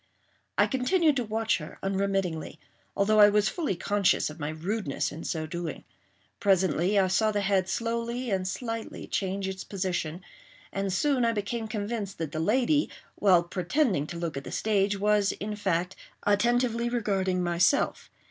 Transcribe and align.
I 0.57 0.65
continued 0.65 1.15
to 1.17 1.23
watch 1.23 1.59
her 1.59 1.77
unremittingly, 1.83 2.57
although 2.97 3.19
I 3.19 3.29
was 3.29 3.49
fully 3.49 3.75
conscious 3.75 4.31
of 4.31 4.39
my 4.39 4.49
rudeness 4.49 5.11
in 5.11 5.23
so 5.25 5.45
doing. 5.45 5.83
Presently 6.39 6.97
I 6.97 7.07
saw 7.07 7.31
the 7.31 7.41
head 7.41 7.69
slowly 7.69 8.31
and 8.31 8.47
slightly 8.47 9.05
change 9.05 9.47
its 9.47 9.63
position; 9.63 10.21
and 10.73 10.91
soon 10.91 11.23
I 11.23 11.33
became 11.33 11.67
convinced 11.67 12.17
that 12.17 12.31
the 12.31 12.39
lady, 12.39 12.89
while 13.13 13.43
pretending 13.43 14.07
to 14.07 14.17
look 14.17 14.35
at 14.35 14.43
the 14.43 14.51
stage 14.51 14.97
was, 14.99 15.33
in 15.33 15.55
fact, 15.55 15.95
attentively 16.25 16.89
regarding 16.89 17.43
myself. 17.43 18.09